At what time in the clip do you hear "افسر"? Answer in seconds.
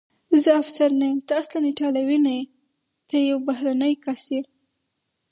0.61-0.89